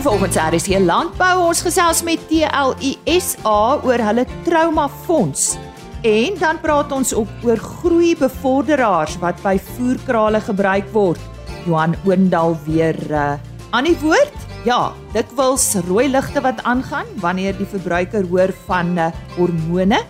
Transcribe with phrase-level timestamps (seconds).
[0.00, 5.58] En volgens RC Landbou ons gesels met TLISA oor hulle traumafonds.
[6.00, 11.20] En dan praat ons op oor groeibevorderaars wat by voerkrale gebruik word.
[11.66, 13.34] Johan Oendal weer uh,
[13.76, 14.48] aan die woord.
[14.64, 20.00] Ja, dikwels rooi ligte wat aangaan wanneer die verbruiker hoor van uh, hormone,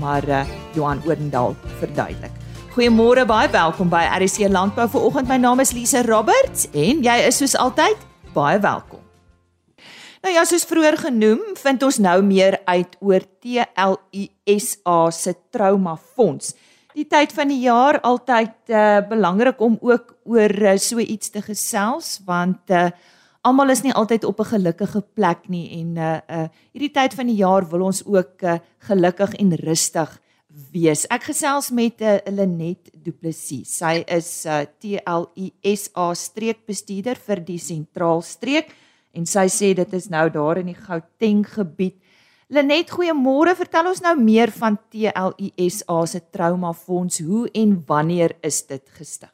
[0.00, 2.32] maar uh, Johan Oendal verduidelik.
[2.72, 5.28] Goeiemôre, baie welkom by RC Landbou vir oggend.
[5.28, 8.00] My naam is Lise Roberts en jy is soos altyd
[8.32, 9.05] baie welkom.
[10.26, 16.48] Nou ja, soos vroeër genoem, vind ons nou meer uit oor TLISA se traumafonds.
[16.98, 21.44] Die tyd van die jaar altyd uh, belangrik om ook oor uh, so iets te
[21.46, 22.88] gesels want uh,
[23.46, 27.30] almal is nie altyd op 'n gelukkige plek nie en uh, uh hierdie tyd van
[27.30, 30.20] die jaar wil ons ook uh, gelukkig en rustig
[30.72, 31.06] wees.
[31.06, 33.78] Ek gesels met uh, Lenet Du Plessis.
[33.78, 38.74] Sy is uh, TLISA streekbestuurder vir die sentraal streek
[39.16, 41.96] en sy sê dit is nou daar in die Gauteng gebied.
[42.52, 43.56] Lenet, goeiemôre.
[43.58, 47.18] Vertel ons nou meer van TLISA se traumafonds.
[47.26, 49.32] Hoe en wanneer is dit gestig?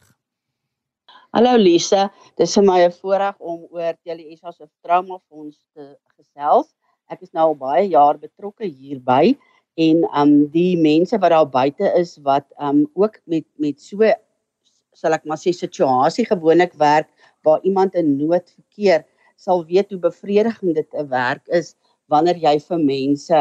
[1.32, 6.68] Hallo Lise, dit is vir my 'n voorreg om oor TLISA se traumafonds te gesels.
[7.10, 9.36] Ek is nou al baie jaar betrokke hierby
[9.76, 14.04] en um die mense wat daar buite is wat um ook met met so
[14.92, 17.08] sal ek maar sê situasie gewoonlik werk
[17.44, 19.04] waar iemand in nood verkeer
[19.42, 21.74] sal weet hoe bevredigend dit 'n werk is
[22.12, 23.40] wanneer jy vir mense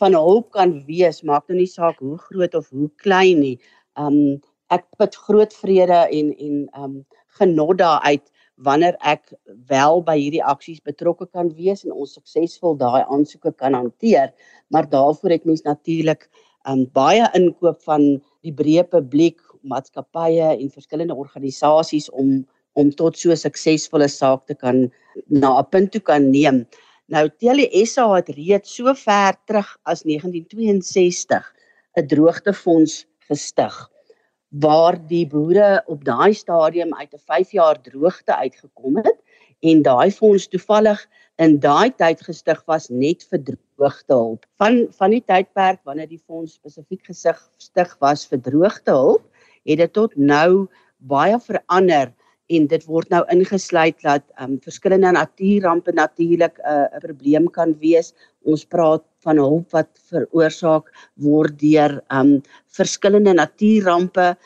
[0.00, 3.56] van hulp kan wees, maak nou nie saak hoe groot of hoe klein nie.
[3.96, 6.98] Um ek put groot vrede en en um
[7.38, 8.26] genot daaruit
[8.66, 9.32] wanneer ek
[9.70, 14.32] wel by hierdie aksies betrokke kan wees en ons suksesvol daai aansoeke kan hanteer,
[14.70, 16.28] maar daarvoor het mens natuurlik
[16.68, 22.44] um baie inkoop van die breë publiek, maatskappye en verskillende organisasies om
[22.78, 24.90] om tot so 'n suksesvolle saak te kan
[25.26, 26.66] na 'n punt toe kan neem.
[27.08, 31.54] Nou Tele SA het reeds so ver terug as 1962
[31.96, 33.90] 'n droogtefonds gestig
[34.48, 39.18] waar die boere op daai stadium uit 'n 5 jaar droogte uitgekom het
[39.60, 41.00] en daai fonds toevallig
[41.36, 44.46] in daai tyd gestig was net vir droogtehulp.
[44.58, 49.22] Van van die tydperk wanneer die fonds spesifiek gestig was vir droogtehulp,
[49.64, 50.66] het dit tot nou
[50.98, 52.12] baie verander
[52.48, 58.14] en dit word nou ingesluit dat um verskillende natuurrampe natuurlik 'n uh, probleem kan wees.
[58.44, 64.36] Ons praat van hulp wat veroorsaak word deur um verskillende natuurrampe.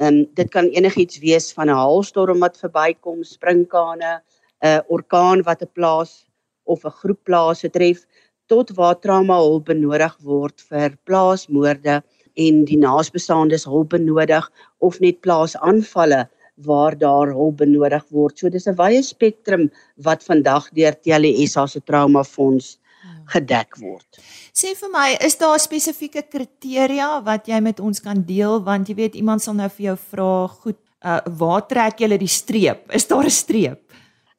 [0.00, 4.20] Um dit kan enigiets wees van 'n haalstorm wat verbykom, sprinkane,
[4.62, 6.26] 'n orkaan wat 'n plaas
[6.64, 8.06] of 'n groep plase tref
[8.46, 12.02] tot waar trauma hulp benodig word vir plaasmoorde
[12.34, 16.28] en die naasbestaandes hulp benodig of net plaasaanvalle
[16.64, 18.38] waar daar hulp benodig word.
[18.38, 23.26] So dis 'n wye spektrum wat vandag deur TLSA se traumafonds hmm.
[23.26, 24.20] gedek word.
[24.52, 28.94] Sê vir my, is daar spesifieke kriteria wat jy met ons kan deel want jy
[28.94, 32.90] weet iemand sal nou vir jou vra, goed, uh, waar trek jy die streep?
[32.92, 33.80] Is daar 'n streep?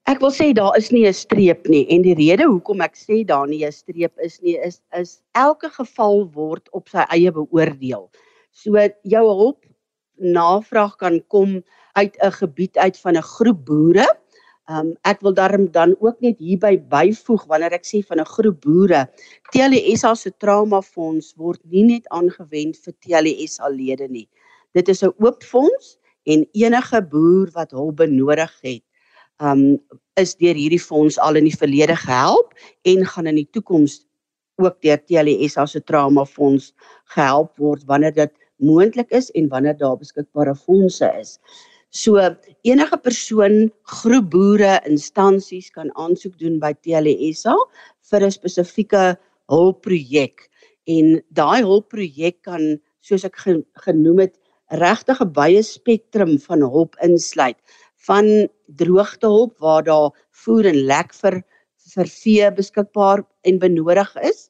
[0.09, 3.25] Ek wil sê daar is nie 'n streep nie en die rede hoekom ek sê
[3.25, 8.09] daar nie 'n streep is nie is is elke geval word op sy eie beoordeel.
[8.51, 8.73] So
[9.03, 9.65] jou hulp
[10.17, 11.63] navraag kan kom
[11.93, 14.07] uit 'n gebied uit van 'n groep boere.
[14.69, 18.61] Um ek wil daarom dan ook net hierby byvoeg wanneer ek sê van 'n groep
[18.61, 19.07] boere.
[19.51, 24.29] TLSA se traumafonds word nie net aangewend vir TLSA lede nie.
[24.73, 28.83] Dit is 'n oop fonds en enige boer wat hulp benodig het,
[29.39, 29.79] um
[30.19, 32.53] is deur hierdie fonds al in die verlede gehelp
[32.85, 34.05] en gaan in die toekoms
[34.61, 36.73] ook deur TLSA se traumafonds
[37.15, 41.39] gehelp word wanneer dit moontlik is en wanneer daar beskikbare fondse is.
[41.91, 42.15] So
[42.63, 47.55] enige persoon, groep boere, instansies kan aansoek doen by TLSA
[48.11, 49.01] vir 'n spesifieke
[49.51, 50.47] hulpprojek
[50.87, 53.35] en daai hulpprojek kan soos ek
[53.83, 54.39] genoem het
[54.71, 57.59] regtig 'n baie spektrum van hulp insluit.
[58.07, 61.43] Van droogtehulp waar daar voer en lek vir
[61.95, 64.49] vir vee beskikbaar en benodig is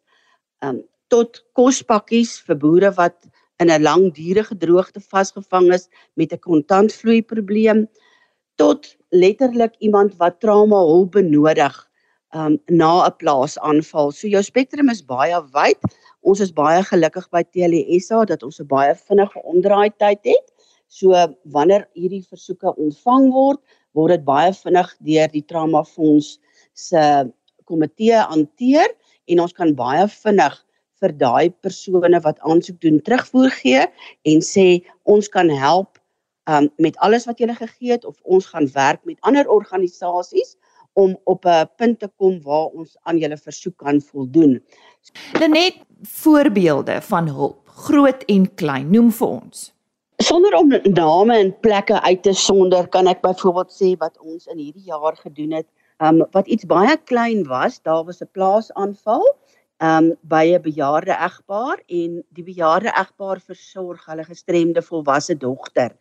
[0.62, 3.18] um, tot kospakkies vir boere wat
[3.62, 7.88] in 'n langdurige droogte vasgevang is met 'n kontantvloei probleem
[8.56, 11.76] tot letterlik iemand wat trauma hulp benodig
[12.36, 14.12] um, na 'n plaasaanval.
[14.12, 15.80] So jou spektrum is baie wyd.
[16.22, 20.48] Ons is baie gelukkig by TLSA dat ons 'n baie vinnige omdraai tyd het.
[20.88, 21.12] So
[21.44, 23.60] wanneer hierdie versoeke ontvang word,
[23.94, 26.40] word dit baie vinnig deur die trauma fonds
[26.74, 27.32] se
[27.66, 28.90] komitee hanteer
[29.28, 30.66] en ons kan baie vinnig
[31.02, 33.86] vir daai persone wat aansoek doen terugvoer gee
[34.32, 34.68] en sê
[35.04, 35.98] ons kan help
[36.50, 40.56] um, met alles wat julle gegee het of ons gaan werk met ander organisasies
[40.94, 44.62] om op 'n punt te kom waar ons aan julle versoek kan voldoen.
[45.40, 49.74] Net voorbeelde van hulp, groot en klein, noem vir ons.
[50.18, 54.58] Sonder om name en plekke uit te sonder, kan ek byvoorbeeld sê wat ons in
[54.58, 55.68] hierdie jaar gedoen het,
[55.98, 59.24] um, wat iets baie klein was, daar was 'n plaasaanval
[59.82, 65.92] um by 'n bejaarde egpaar en die bejaarde egpaar versorg hulle gestremde volwasse dogter.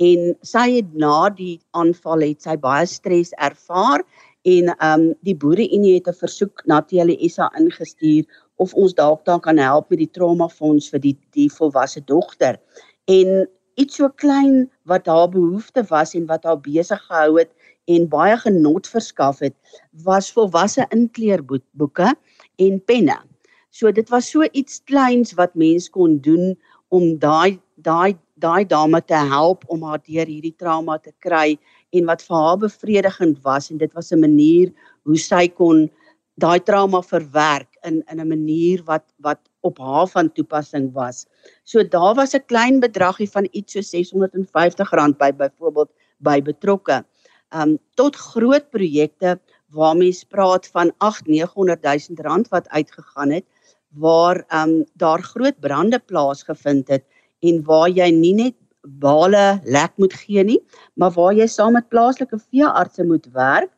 [0.00, 4.02] En sy het na die aanval het sy baie stres ervaar
[4.42, 8.24] en um die boereunie het 'n versoek na TLSA ingestuur
[8.56, 12.58] of ons dalk daar kan help met die trauma fonds vir die die volwasse dogter.
[13.06, 17.50] En iets so klein wat haar behoefte was en wat haar besig gehou het
[17.84, 19.54] en baie genot verskaf het
[20.04, 22.14] was volwasse inkleerboeke
[22.60, 23.18] en penne.
[23.70, 26.56] So dit was so iets kleins wat mens kon doen
[26.90, 31.58] om daai daai daai dame te help om haar deur hierdie trauma te kry
[31.96, 34.72] en wat vir haar bevredigend was en dit was 'n manier
[35.04, 35.88] hoe sy kon
[36.40, 41.26] daai trauma verwerk in in 'n manier wat wat op haar van toepassing was.
[41.64, 47.04] So daar was 'n klein bedragie van iets so R650 by byvoorbeeld by betrokke.
[47.52, 49.40] Um tot groot projekte
[49.70, 53.44] waar mens praat van 8-900 000 rand wat uitgegaan het
[53.90, 57.04] waar um daar groot brande plaasgevind het
[57.40, 60.60] en waar jy nie net bale lek moet gee nie,
[60.94, 63.70] maar waar jy saam met plaaslike veeartse moet werk.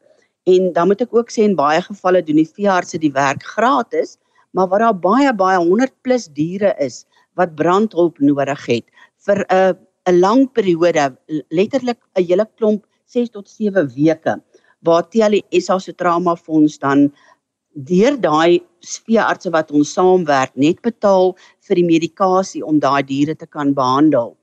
[0.46, 4.18] En dan moet ek ook sê in baie gevalle doen die veeartse die werk gratis,
[4.52, 7.04] maar waar daar baie baie 100 plus diere is
[7.38, 8.84] wat brandhulp nodig het
[9.26, 11.16] vir 'n 'n lang periode,
[11.50, 14.42] letterlik 'n hele klomp 6 tot 7 weke
[14.82, 17.10] waar TLSA se trauma fonds dan
[17.72, 18.60] deur daai
[19.06, 21.32] veeartse wat ons saamwerk net betaal
[21.68, 24.34] vir die medikasie om daai diere te kan behandel.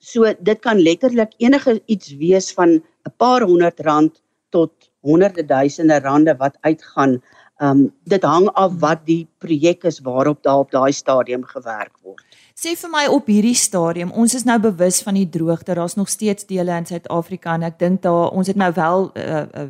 [0.00, 4.72] So dit kan letterlik enige iets wees van 'n paar honderd rand tot
[5.02, 7.22] honderde duisende rande wat uitgaan.
[7.60, 12.22] Um dit hang af wat die projek is waarop daar op daai stadium gewerk word.
[12.54, 15.74] Sê vir my op hierdie stadium, ons is nou bewus van die droogte.
[15.74, 19.18] Daar's nog steeds dele in Suid-Afrika en ek dink daar ons het nou wel 'n
[19.18, 19.68] uh, uh,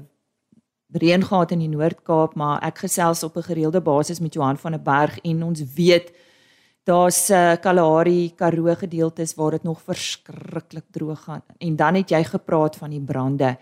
[0.92, 4.72] reën gehad in die Noord-Kaap, maar ek gesels op 'n gereelde basis met Johan van
[4.72, 6.12] der Berg en ons weet
[6.84, 11.42] daar's uh, Kalahari Karoo gedeeltes waar dit nog verskriklik droog gaan.
[11.58, 13.56] En dan het jy gepraat van die brande.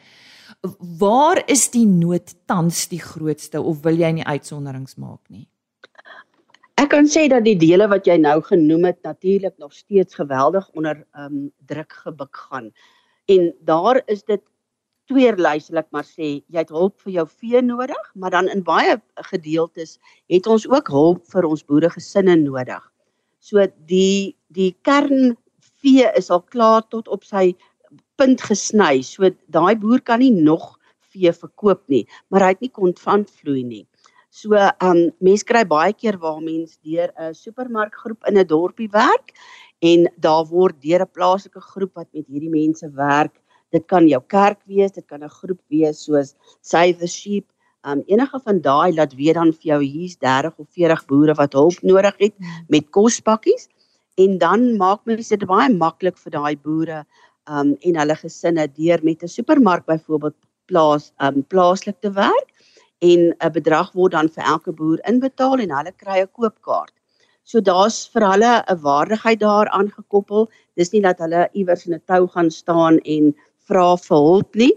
[1.01, 5.47] Waar is die nood tans die grootste of wil jy nie uitsonderings maak nie?
[6.77, 10.69] Ek kan sê dat die dele wat jy nou genoem het natuurlik nog steeds geweldig
[10.77, 12.71] onder ehm um, druk gebuk gaan.
[13.33, 14.43] En daar is dit
[15.11, 18.63] tweerlys wil ek maar sê, jy het hulp vir jou vee nodig, maar dan in
[18.67, 18.99] baie
[19.31, 19.97] gedeeltes
[20.33, 22.83] het ons ook hulp vir ons boeregesinne nodig.
[23.41, 25.37] So die die kern
[25.83, 27.55] vee is al klaar tot op sy
[28.17, 29.03] punt gesny.
[29.03, 30.79] So daai boer kan nie nog
[31.13, 33.87] vee verkoop nie, maar hy het nie kontantvloei nie.
[34.31, 39.33] So um mense kry baie keer waar mense deur 'n supermarkgroep in 'n dorpie werk
[39.83, 43.41] en daar word deur 'n plaaslike groep wat met hierdie mense werk
[43.75, 47.47] Dit kan jou kerk wees, dit kan 'n groep wees soos Save the Sheep.
[47.85, 51.53] Um enige van daai laat weet dan vir jou hier's 30 of 40 boere wat
[51.53, 52.35] hulp nodig het
[52.69, 53.69] met kospakkies
[54.17, 57.05] en dan maak mense dit baie maklik vir daai boere
[57.49, 60.37] um en hulle gesinne deur met 'n supermark byvoorbeeld
[60.67, 62.49] plaas um plaaslik te werk
[63.01, 66.93] en 'n bedrag word dan vir elke boer inbetaal en hulle kry 'n koopkaart.
[67.45, 70.49] So daar's vir hulle 'n waardigheid daaraan gekoppel.
[70.77, 73.35] Dis nie dat hulle iewers in 'n tou gaan staan en
[73.69, 74.73] vra vir hulp nie.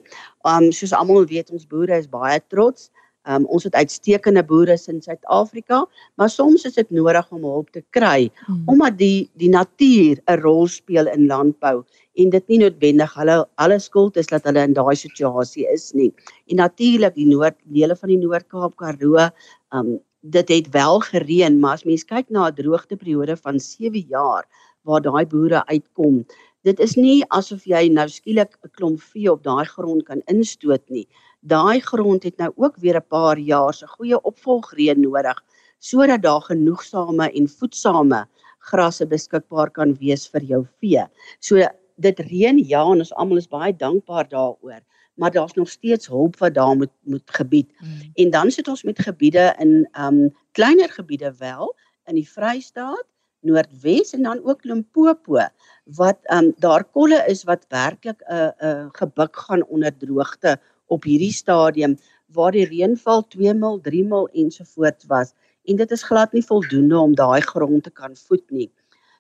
[0.46, 2.92] Um soos almal weet ons boere is baie trots.
[3.30, 5.84] Um ons het uitstekende boere in Suid-Afrika,
[6.18, 8.64] maar soms is dit nodig om hulp te kry hmm.
[8.66, 11.84] omdat die die natuur 'n rol speel in landbou
[12.16, 16.12] en dit nie noodwendig hulle alle skuld is dat hulle in daai situasie is nie.
[16.50, 19.30] En natuurlik die noord dele van die Noord-Kaap Karoo,
[19.72, 24.44] um dit het wel gereën, maar as mens kyk na 'n droogteperiode van 7 jaar
[24.84, 26.26] waar daai boere uitkom,
[26.64, 30.84] dit is nie asof jy nou skielik 'n klomp vee op daai grond kan instoot
[30.90, 31.08] nie.
[31.40, 35.44] Daai grond het nou ook weer 'n paar jaar se goeie opvolgreën nodig
[35.80, 38.28] sodat daar genoegsame en voedsame
[38.60, 41.04] grasse beskikbaar kan wees vir jou vee.
[41.40, 44.82] So dit reën ja en ons almal is baie dankbaar daaroor,
[45.16, 47.72] maar daar's nog steeds hulp wat daar moet moet gebied.
[47.78, 48.12] Hmm.
[48.14, 53.06] En dan sit ons met gebiede in um kleiner gebiede wel in die Vrystaat
[53.42, 55.40] Noordwes en dan ook Limpopo
[55.84, 59.98] wat ehm um, daar kolle is wat werklik 'n uh, 'n uh, gebuk gaan onder
[59.98, 61.96] droogte op hierdie stadium
[62.36, 65.34] waar die reënval 2 mil, 3 mil ensovoorts was
[65.70, 68.70] en dit is glad nie voldoende om daai grond te kan voed nie.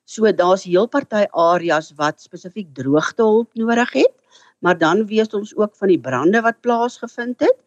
[0.10, 4.14] So daar's heel party areas wat spesifiek droogtehulp nodig het,
[4.60, 7.58] maar dan weet ons ook van die brande wat plaasgevind het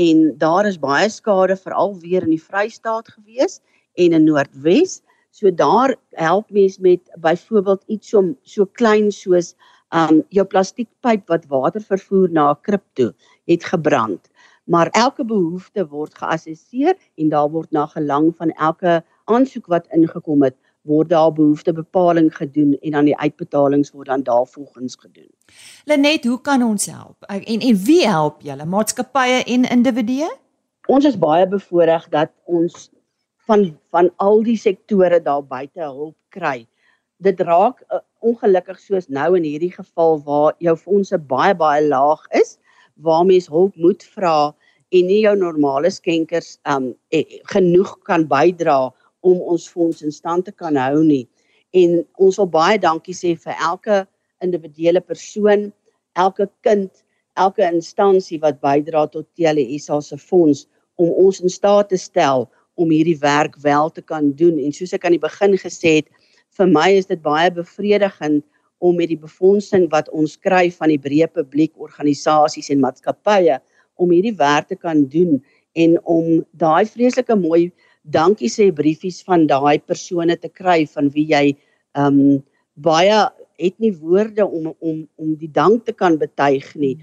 [0.00, 3.58] en daar is baie skade veral weer in die Vrystaat gewees
[3.98, 5.00] en in Noordwes.
[5.30, 9.54] So daar help mens met byvoorbeeld iets so so klein soos
[9.94, 13.14] um jou plastiekpyp wat water vervoer na 'n krib toe
[13.46, 14.30] het gebrand.
[14.64, 20.42] Maar elke behoefte word geassesseer en daar word na gelang van elke aansoek wat ingekom
[20.42, 25.28] het word daar behoeftebepaling gedoen en dan die uitbetalings word dan daarvolgens gedoen.
[25.84, 27.22] Lenet, hoe kan ons help?
[27.22, 28.64] En en wie help julle?
[28.64, 30.30] Maatskappye en individue?
[30.86, 32.90] Ons is baie bevoordeel dat ons
[33.46, 36.66] van van al die sektore daar buite hulp kry.
[37.16, 42.22] Dit raak uh, ongelukkig soos nou in hierdie geval waar jou fondse baie baie laag
[42.40, 42.58] is,
[43.00, 44.52] waar mens hulp moet vra
[44.90, 48.90] en nie jou normale skenkers um eh, genoeg kan bydra
[49.26, 51.26] om ons fonds in stand te kan hou nie.
[51.76, 54.02] En ons wil baie dankie sê vir elke
[54.44, 55.68] individuele persoon,
[56.18, 56.90] elke kind,
[57.38, 60.66] elke instansie wat bydra tot TLSA se fonds
[61.00, 62.48] om ons in staat te stel
[62.80, 64.58] om hierdie werk wel te kan doen.
[64.58, 66.10] En soos ek aan die begin gesê het,
[66.58, 68.44] vir my is dit baie bevredigend
[68.80, 73.60] om met die befondsing wat ons kry van die breë publiek, organisasies en maatskappye
[74.00, 75.38] om hierdie werk te kan doen
[75.78, 77.70] en om daai vreeslike mooi
[78.02, 81.44] dankie sê briefies van daai persone te kry van wie jy
[81.98, 82.40] ehm um,
[82.80, 83.18] baie
[83.60, 86.96] het nie woorde om om om die dank te kan betuig nie.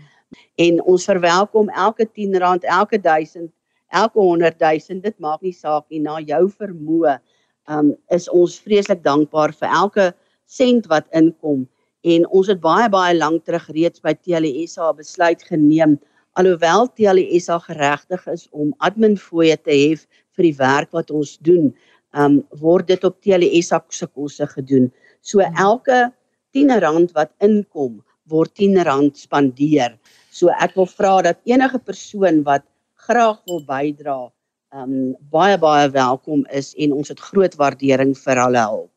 [0.57, 3.51] En ons verwelkom elke 10 rand, elke 1000,
[3.93, 7.19] elke 100 000, dit maak nie saak nie na jou vermoë.
[7.67, 10.11] Um, is ons vreeslik dankbaar vir elke
[10.47, 11.65] sent wat inkom
[12.07, 15.97] en ons het baie baie lank terug reeds by TLSA besluit geneem
[16.37, 19.95] alhoewel TLSA geregtig is om admin fooie te hê
[20.37, 21.71] vir die werk wat ons doen,
[22.13, 24.91] um word dit op TLSA se kosse gedoen.
[25.21, 26.11] So elke
[26.53, 27.97] 10 rand wat inkom,
[28.29, 29.97] word 10 rand spandeer.
[30.29, 32.65] So ek wil vra dat enige persoon wat
[33.07, 34.29] graag wil bydra,
[34.75, 38.91] um baie baie welkom is en ons het groot waardering vir hulle hulp.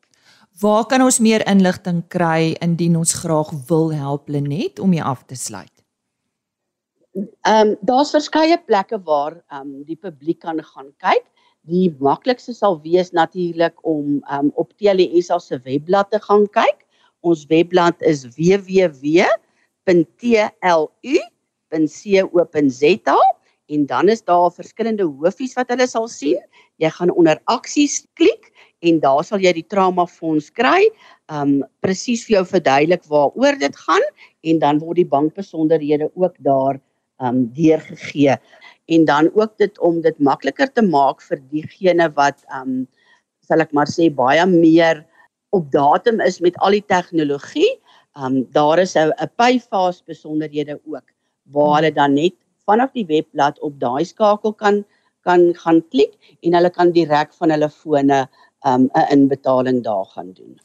[0.61, 5.23] Waar kan ons meer inligting kry indien ons graag wil help Lenet om jy af
[5.25, 5.71] te sluit?
[7.15, 11.25] Ehm um, daar's verskeie plekke waar ehm um, die publiek kan gaan kyk.
[11.67, 16.85] Die maklikste sal wees natuurlik om um, op TLSA se webblad te gaan kyk.
[17.21, 19.21] Ons webblad is www.tlu.co.za
[23.71, 26.39] en dan is daar verskillende hoofies wat hulle sal sien.
[26.81, 28.51] Jy gaan onder aksies klik
[28.81, 30.89] en daar sal jy die trauma fonds kry.
[31.31, 34.07] Um presies vir jou verduidelik waaroor dit gaan
[34.51, 36.81] en dan word die bankbesonderhede ook daar
[37.21, 38.35] um deurgegee
[38.91, 42.83] en dan ook dit om dit makliker te maak vir diegene wat um
[43.45, 45.05] sal ek maar sê baie meer
[45.55, 47.71] op datum is met al die tegnologie.
[48.19, 51.05] Um daar is 'n payfast besonderhede ook
[51.51, 54.83] waar hulle dan net vanaf die webblad op daai skakel kan
[55.23, 58.27] kan gaan klik en hulle kan direk van hulle fone
[58.65, 60.57] um 'n inbetaling daar gaan doen.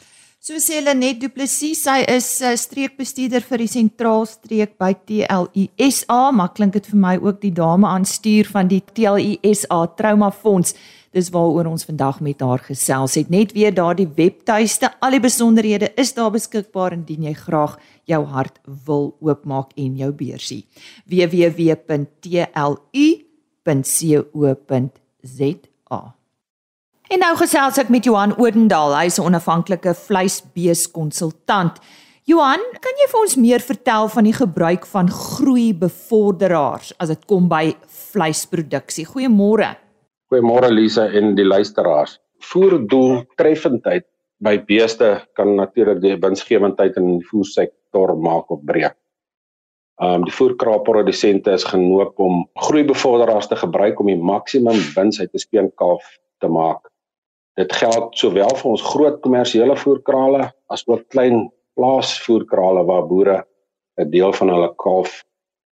[0.47, 6.19] So sê hulle net Du Plessis, sy is uh, streekbestuurder vir die sentraalstreek by TLISA,
[6.31, 10.77] maar klink dit vir my ook die dame aan stuur van die TLISA Trauma Fonds.
[11.17, 13.31] Dis waaroor ons vandag met haar gesels het.
[13.33, 18.59] Net weer daardie webtuiste, al die besonderhede is daar beskikbaar indien jy graag jou hart
[18.85, 20.67] wil oopmaak en jou beursie.
[21.09, 22.05] www.tlu.co.za
[27.07, 31.81] En nou gesels ek met Johan Odendaal, hy is 'n onafhanklike vleisbeeskonsultant.
[32.27, 37.49] Johan, kan jy vir ons meer vertel van die gebruik van groeibevorderaars as dit kom
[37.49, 39.07] by vleisproduksie?
[39.07, 39.86] Goeiemôre.
[40.27, 42.17] Goeiemôre Lisa en die luisteraars.
[42.43, 44.09] Voerdoeltreffendheid
[44.43, 48.97] by beeste kan natuurlik die winsgewendheid in die voersektor maak of breek.
[50.03, 55.45] Um die voerkraapprodusente is genoop om groeibevorderaars te gebruik om die maksimum wins uit 'n
[55.47, 56.03] speenkalf
[56.43, 56.91] te maak.
[57.57, 63.45] Dit geld sowel vir ons groot kommersiële voerkrale as ook klein plaasvoerkrale waar boere
[63.97, 65.23] 'n deel van hulle kalf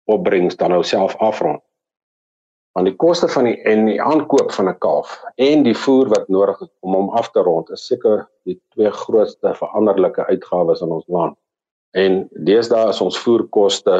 [0.06, 1.62] opbrengs dan nou self afrond.
[2.72, 6.28] Want die koste van die en die aankoop van 'n kalf en die voer wat
[6.28, 10.90] nodig is om hom af te rond is seker die twee grootste veranderlike uitgawes in
[10.90, 11.36] ons land.
[11.90, 13.96] En deesdae is ons voerkoste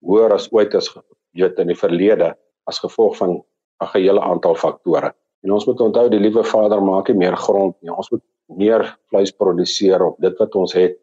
[0.00, 0.88] hoër as ooit as
[1.36, 3.42] weet in die verlede as gevolg van
[3.82, 5.12] 'n gehele aantal faktore.
[5.42, 7.92] En ons moet onthou die liewe Vader maak nie meer grond nie.
[7.92, 10.96] Ons moet meer vleis produseer op dit wat ons het.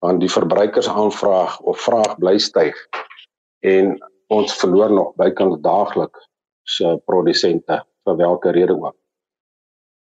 [0.00, 2.76] Want die verbruikersaanvraag of vraag bly styg.
[3.60, 3.98] En
[4.30, 6.28] ons verloor nog bykans daagliks
[6.62, 8.96] se produsente vir watter rede ook.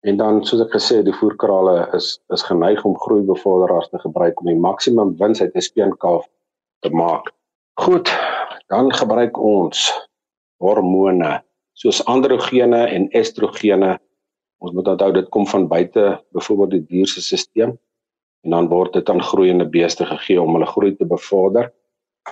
[0.08, 4.50] En dan soos ek gesê die voerkrale is is geneig om groeibevorderaars te gebruik om
[4.52, 6.26] die maksimum wins uit 'n speenkalf
[6.84, 7.32] te maak.
[7.80, 8.12] Goed,
[8.68, 9.92] dan gebruik ons
[10.60, 14.00] hormone soos androgene en estrogene.
[14.60, 17.80] Ons moet onthou dit kom van buite, byvoorbeeld die dier se stelsel
[18.44, 21.72] en dan word dit aan groeiende beeste gegee om hulle groei te bevorder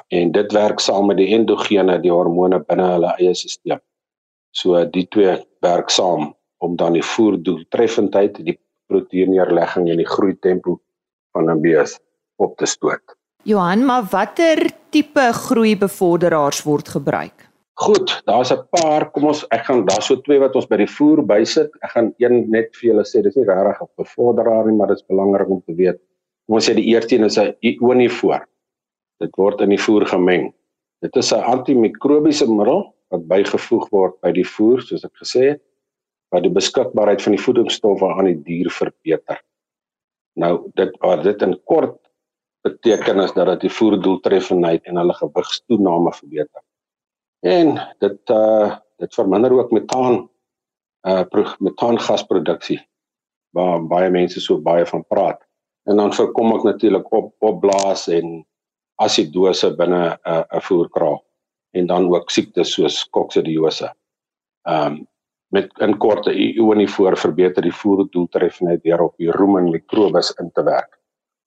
[0.07, 3.81] en dit werk saam met die endogene, die hormone binne hulle eie stelsel.
[4.51, 8.57] So die twee werk saam om dan die voerdoeltreffendheid, die
[8.91, 10.79] proteïneerlegging en die groei tempo
[11.33, 11.99] van 'n bees
[12.35, 13.15] op te stoot.
[13.43, 17.47] Johan, maar watter tipe groeibevorderaars word gebruik?
[17.81, 19.11] Goed, daar's 'n paar.
[19.11, 21.71] Kom ons ek gaan daar so twee wat ons by die voer bysit.
[21.81, 24.97] Ek gaan een net vir julle sê, dis nie regtig 'n bevorderaar nie, maar dit
[24.97, 25.97] is belangrik om te weet.
[26.45, 28.45] Kom ons sê die eerste een is 'n ionifoor.
[29.21, 30.49] Dit word in die voer gemeng.
[31.01, 35.61] Dit is 'n antimikrobiese middel wat bygevoeg word by die voer, soos ek gesê het,
[36.31, 39.41] wat die beskikbaarheid van die voedingsstowwe aan die dier verbeter.
[40.39, 41.97] Nou dit wat dit in kort
[42.63, 46.63] beteken is dat dit die voerdoeltreffendheid en hulle gewigstoename verbeter.
[47.43, 50.29] En dit uh dit verminder ook metaan
[51.09, 51.23] uh
[51.59, 52.79] metaangasproduksie
[53.57, 55.41] waar baie mense so baie van praat.
[55.89, 58.45] En dan voorkom ek natuurlik op opblaas en
[59.05, 61.19] asidose binne 'n uh, 'n voerkraal
[61.77, 63.89] en dan ook siektes soos koksidiose.
[64.67, 65.07] Ehm um,
[65.51, 70.63] met in korte ioni voor verbeter die voerdoeltreffendheid deur op die rumen mikrobes in te
[70.63, 70.99] werk.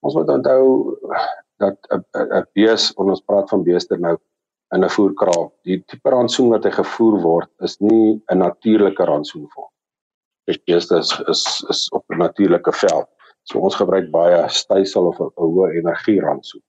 [0.05, 0.65] Ons moet onthou
[1.63, 4.17] dat 'n bees, ons praat van beeste nou
[4.75, 5.53] in 'n voerkraal.
[5.63, 9.71] Die tipe rantsoen wat hy gevoer word, is nie 'n natuurlike rantsoen vir hom.
[10.47, 13.09] Die beeste is is is op 'n natuurlike veld.
[13.43, 16.61] So ons gebruik baie stysel of 'n hoë energie rantsoen.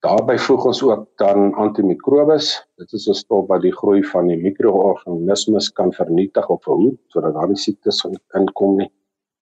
[0.00, 2.66] Daarby voeg ons ook dan antimikrobes.
[2.80, 7.34] Dit is 'n stof wat die groei van die mikroorganismes kan vernietig of verhoed sodat
[7.34, 8.92] daar nie siektes inkom nie.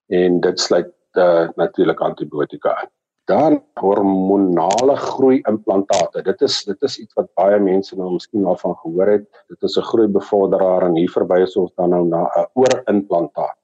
[0.09, 2.91] En dit sluit uh, natuurlik antibiotika in
[3.29, 6.23] dan hormonale groei implantate.
[6.25, 9.27] Dit is dit is iets wat baie mense nou miskien al van gehoor het.
[9.53, 13.59] Dit is 'n groei bevorderaar en hier verby is ons dan nou na 'n oorimplantaat.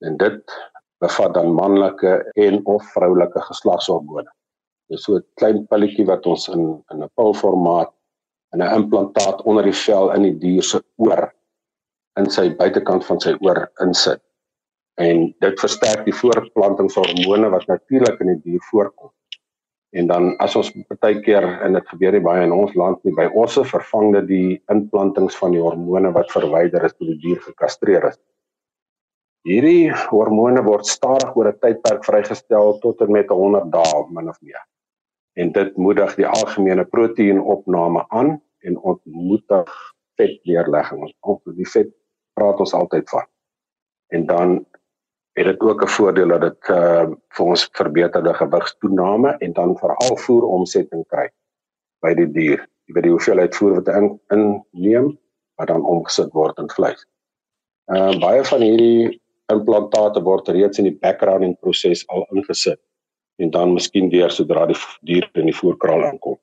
[0.00, 0.42] En dit
[0.98, 4.30] bevat dan manlike en of vroulike geslagshormone.
[4.88, 7.92] Dis so 'n klein pilletjie wat ons in in 'n pilformaat
[8.54, 11.32] in 'n implantaat onder die vel in die dier se oor
[12.18, 14.22] in sy buitekant van sy oor insit
[14.98, 19.10] en dit versterk die voortplantingshormone wat natuurlik in die dier voorkom.
[19.96, 23.28] En dan as ons baie keer en dit gebeur baie in ons land nie by
[23.42, 28.08] osse vervang dit die implantings van die hormone wat verwyder is toe die dier gekastreer
[28.10, 28.18] is.
[29.48, 34.36] Hierdie hormone word stadig oor 'n tydperk vrygestel tot en met 100 dae min of
[34.42, 34.64] meer.
[35.38, 38.32] En dit moedig die algemene proteïenopname aan
[38.66, 39.74] en ontmoedig
[40.18, 41.04] vetleerlegging.
[41.20, 41.92] Ons die vet
[42.38, 43.26] praat ons altyd van.
[44.14, 44.56] En dan
[45.38, 50.16] het dit ook 'n voordeel dat dit uh vir ons verbeterde gewigstoename en dan veral
[50.16, 51.28] voer omsetting kry
[52.00, 52.66] by die dier.
[52.84, 55.18] Jy weet die hoeveelheid voer wat in inneem
[55.54, 57.06] wat dan omgesit word in vleis.
[57.86, 59.20] Uh baie van hierdie
[59.52, 62.80] implantate word reeds in die backgrounding proses al ingesit
[63.38, 66.38] en dan miskien weer sodra die dier in die voerkraal aankom.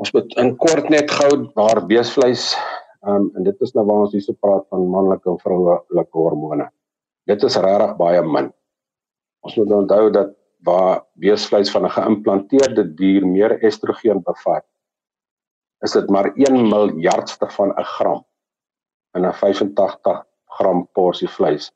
[0.00, 2.54] Ons moet in kort net gou waar beesvleis
[3.06, 6.70] um en dit is nou waar ons hierso praat van manlike en vroulike hormone
[7.28, 8.50] dit is regtig baie min.
[9.44, 14.64] Ons moet onthou dat waar beesvleis van 'n geïmplanteerde dier meer estrogen bevat,
[15.84, 18.24] is dit maar 1 miljardste van 'n gram
[19.16, 20.24] in 'n 85
[20.58, 21.72] gram porsie vleis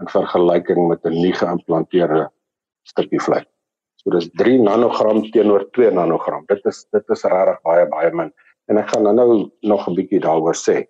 [0.00, 2.30] in vergelyking met 'n nie geïmplanteerde
[2.88, 3.46] stukkie vleis.
[4.02, 6.44] So dis 3 nanogram teenoor 2 nanogram.
[6.48, 8.30] Dit is dit is regtig baie baie min.
[8.68, 10.86] En ek gaan nou nog 'n bietjie daaroor sê.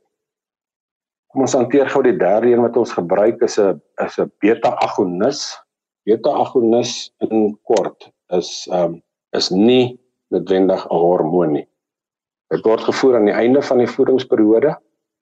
[1.33, 4.77] Kom ons hanteer gou die derde een wat ons gebruik is 'n is 'n beta
[4.85, 5.57] agonis.
[6.05, 9.03] Beta agonis in kort is ehm um,
[9.37, 9.99] is nie
[10.31, 11.69] noodwendig 'n hormoon nie.
[12.49, 14.77] Dit word gevoer aan die einde van die voedingsperiode.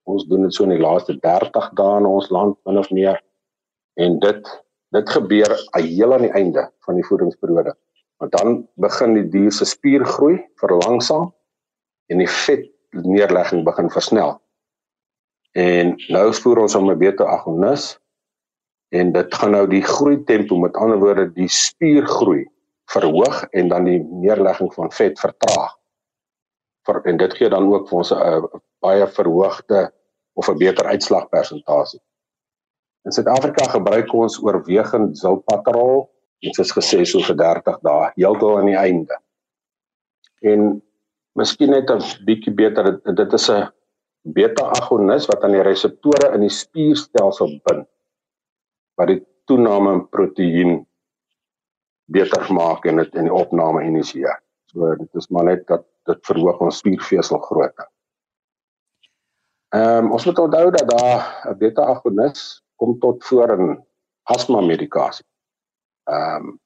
[0.07, 3.23] Ons doen dit so in die laaste 30 dae in ons land min of meer.
[3.95, 4.66] En dit
[4.97, 7.75] dit gebeur heel aan die einde van die voedingsperiode.
[8.23, 11.31] Want dan begin die dier se spiergroei verlangsaam
[12.13, 14.37] en die vetneerlegging begin versnel.
[15.57, 17.97] En nou spoor ons om 'n beta agonis
[18.93, 22.47] en dit gaan nou die groei tempo met ander woorde die spiergroei
[22.93, 25.75] verhoog en dan die neerlegging van vet vertraag.
[26.87, 28.49] Vir en dit gee dan ook vir ons 'n
[28.81, 29.93] baie verhoogde
[30.35, 32.01] of 'n beter uitslagpersentasie.
[33.07, 36.09] In Suid-Afrika gebruik ons oorwegend zilpaterol,
[36.43, 39.19] dit is gesê so vir 30 dae, heeltemal aan die einde.
[40.43, 40.83] En
[41.39, 43.71] miskien net 'n bietjie beter dit is 'n
[44.35, 47.87] beta-agonis wat aan die reseptore in die spierstelsel bind
[48.99, 50.87] wat die toename in proteïen
[52.11, 54.43] beter maak en dit in die opname initieer.
[54.73, 57.87] So dit is maar net dat dit verhoog ons spiervesel grootte.
[59.75, 63.85] Ehm um, ons moet onthou dat daar 'n beta-agonis kom tot voor in
[64.23, 65.27] asma medikasie.
[66.11, 66.61] Ehm um,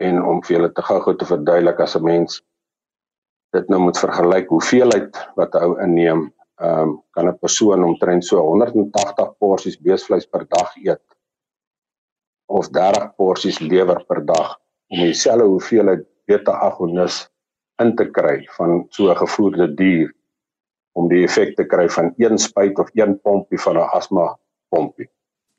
[0.00, 2.42] en om vir julle te gou-gou te verduidelik as 'n mens
[3.52, 6.22] dit nou moet vergelyk hoeveelheid wat 'n ou inneem,
[6.60, 11.04] ehm um, kan 'n persoon omtrent so 180 porsies beesvleis per dag eet
[12.46, 14.58] of 30 porsies lewer per dag
[14.90, 17.28] om dieselfde hoeveelheid beta-agonis
[17.82, 20.10] in te kry van so 'n gevoerde dier
[20.92, 25.08] om die effek te kry van een spuit of een pompie van 'n asma pompie.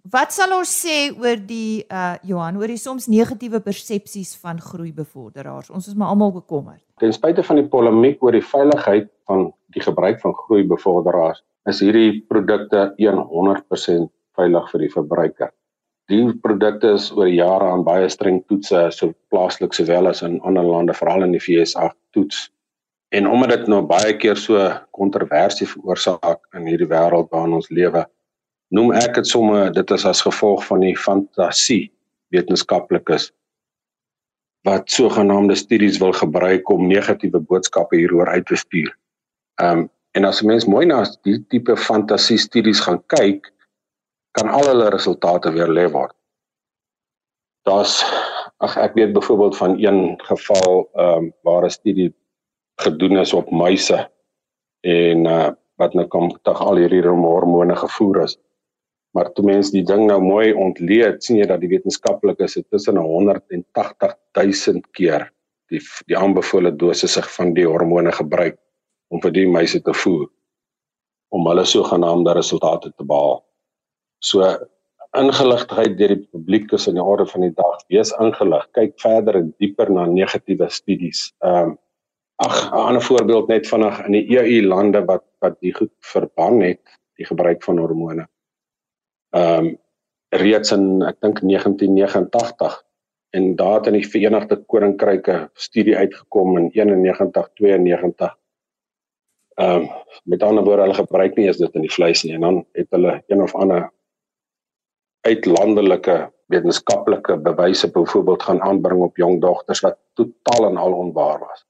[0.10, 5.70] Wat sal ons sê oor die uh Johan oor die soms negatiewe persepsies van groeibevorderaars?
[5.70, 6.82] Ons is maar almal bekommerd.
[6.98, 12.22] Ten spyte van die polemiek oor die veiligheid van die gebruik van groeibevorderaars, is hierdie
[12.30, 15.52] produkte 100% veilig vir die verbruiker.
[16.10, 20.66] Die produkte is oor jare aan baie streng toetse so plaaslik sowel as in ander
[20.66, 22.50] lande, veral in die VSA toets
[23.12, 24.56] En omdat dit nou baie keer so
[24.96, 28.06] kontroversie veroorsaak in hierdie wêreld waarin ons lewe,
[28.76, 31.92] noem ek dit sommer dit is as gevolg van die fantasie
[32.32, 33.30] wetenskaplikes
[34.68, 38.94] wat sogenaamde studies wil gebruik om negatiewe boodskappe hieroor uit te stuur.
[39.62, 43.48] Ehm um, en as 'n mens mooi na die tipe fantasie studies gaan kyk,
[44.32, 46.12] kan al hulle resultate weer lê word.
[47.64, 48.04] Daar's
[48.60, 52.14] ag ek weet byvoorbeeld van een geval ehm um, waar 'n studie
[52.76, 54.10] gedoen is op muise
[54.82, 55.50] en uh
[55.82, 58.38] wat nou kom tog al hierdie hormone gevoer is.
[59.16, 62.98] Maar toe mense die ding nou mooi ontleed, sien jy dat die wetenskaplikes dit tussen
[62.98, 65.28] 180 000 keer
[65.72, 68.58] die die aanbevole dosisse van die hormone gebruik
[69.12, 70.28] om vir die muise te voer
[71.32, 73.40] om hulle sogenaamde resultate te behaal.
[74.20, 74.48] So
[75.18, 77.80] ingeligtheid deur die publiek is in die orde van die dag.
[77.92, 81.32] Wees ingelig, kyk verder en dieper na negatiewe studies.
[81.44, 81.80] Ehm um,
[82.42, 86.62] Ag, 'n ander voorbeeld net vinnig in die EU lande wat wat die goed verban
[86.62, 86.82] het,
[87.18, 88.26] die gebruik van hormone.
[89.32, 89.78] Ehm um,
[90.32, 92.76] reeds in ek dink 1989
[93.36, 98.36] en daar het in die Verenigde Koninkryk 'n studie uitgekom in 91 92.
[99.56, 99.90] Ehm um,
[100.24, 102.88] met ander woorde hulle gebruik nie eens dit in die vleis nie en dan het
[102.90, 103.92] hulle een of ander
[105.22, 111.66] uitlandelike wetenskaplike bewyse byvoorbeeld gaan aanbring op jong dogters wat totaal en al onwaar was.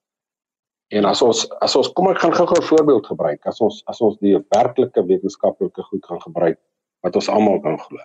[0.87, 3.45] En as ons as ons kom ek gaan gou-gou 'n voorbeeld gebruik.
[3.45, 6.59] As ons as ons die werklike wetenskaplike goed gaan gebruik
[7.05, 7.99] wat ons almal kan glo.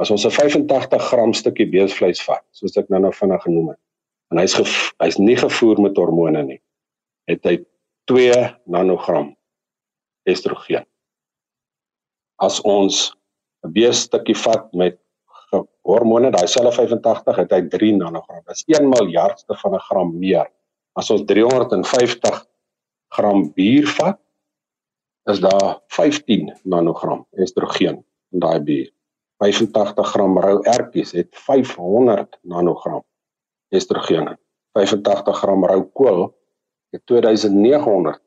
[0.00, 3.80] As ons 'n 85 gram stukkie beesvleis vat, soos ek nou-nou vinnig genoem het,
[4.30, 4.54] en hy's
[5.00, 6.60] hy's nie gevoer met hormone nie,
[7.28, 7.58] het hy
[8.06, 9.36] 2 nanogram
[10.26, 10.86] estrogen.
[12.38, 13.12] As ons
[13.64, 14.98] 'n beesstukkie vat met
[15.84, 18.42] hormone, daai selfe 85, het hy 3 nanogram.
[18.46, 20.48] Dit is 1 miljardste van 'n gram meer
[20.98, 22.42] As ons 350
[23.16, 24.18] gram bier vat,
[25.30, 28.90] is daar 15 nanogram estrogen in daai bier.
[29.42, 33.02] 85 gram rou ertjies het 500 nanogram
[33.74, 34.38] estrogen.
[34.72, 36.22] 85 gram rou kool
[36.92, 38.22] het 2900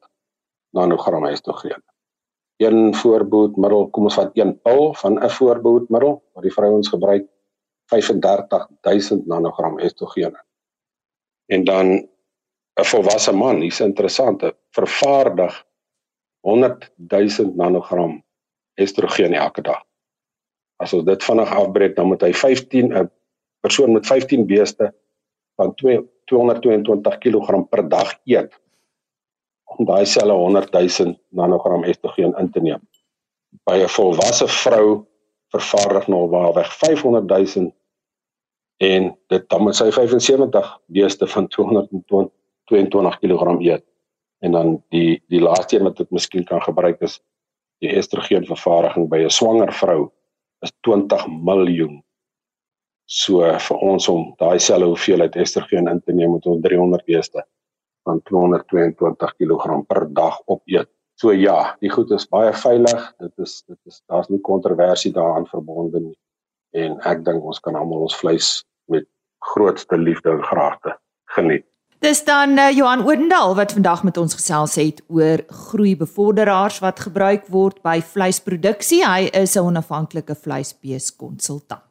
[0.76, 1.84] nanogram estrogen.
[2.58, 7.28] Een voorbehoedmiddel, kom ons vat een pil van 'n voorbehoedmiddel wat die vrouens gebruik
[7.86, 10.46] 35000 nanogram estrogen.
[11.46, 11.88] En dan
[12.80, 15.66] 'n volwasse man, hier's interessant, vervaardig
[16.40, 18.24] 100 000 nanogram
[18.74, 19.84] estrogen elke dag.
[20.78, 23.10] As ons dit vinnig afbreek, dan moet hy 15 'n
[23.62, 24.94] persoon met 15 beeste
[25.56, 28.54] van 2 222 kg per dag eet
[29.66, 32.82] om daai selfe 100 000 nanogram estrogen in te neem.
[33.66, 35.06] By 'n volwasse vrou
[35.54, 37.74] vervaardig normaalweg 500 000
[38.78, 42.32] en dit dan moet sy 75 beeste van 220
[42.66, 43.86] 22 kg eet.
[44.40, 47.20] En dan die die laaste een wat ek miskien kan gebruik is
[47.84, 50.12] die estrogen vervaardiging by 'n swanger vrou
[50.66, 52.00] is 20 miljoen.
[53.06, 57.44] So vir ons om daai selfe hoeveelheid estrogen in te neem moet ons 300 beeste
[58.06, 60.90] van 222 kg per dag opeet.
[61.22, 63.04] So ja, die goed is baie veilig.
[63.24, 66.18] Dit is dit is daar's nie kontroversie daaraan verbonde nie.
[66.76, 68.50] En ek dink ons kan almal ons vleis
[68.92, 69.08] met
[69.54, 70.98] grootste liefde en graagte
[71.38, 71.68] geniet.
[72.04, 77.48] Dis dan uh, Johan Oendal wat vandag met ons gesels het oor groeibevorderaars wat gebruik
[77.48, 79.06] word by vleisproduksie.
[79.08, 81.82] Hy is 'n onafhanklike vleisbeeskonsultant.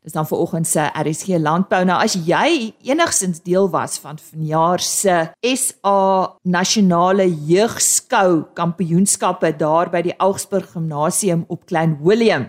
[0.00, 1.84] Dis dan vanoggend se RSG Landbou.
[1.84, 10.00] Nou as jy enigsins deel was van vanjaar se SA Nasionale Jeugskou Kampioenskappe daar by
[10.02, 12.48] die Augsburg Gimnasium op Klein Willem,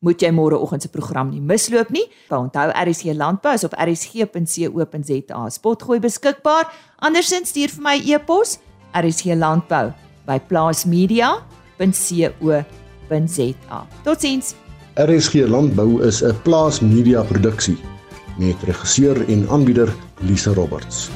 [0.00, 2.06] moet jy môreoggend se program nie misloop nie.
[2.30, 6.70] Onthou RSC Landbou is op rsg.co.za spotgooi beskikbaar.
[6.98, 8.58] Andersins stuur vir my e-pos
[8.94, 9.92] rsglandbou
[10.26, 11.38] by plaasmedia
[11.78, 13.86] landbou.co.za.
[14.04, 14.54] Totsiens.
[14.94, 17.78] RSG Landbou is 'n plaas media produksie
[18.38, 21.10] met regisseur en aanbieder Lisa Roberts.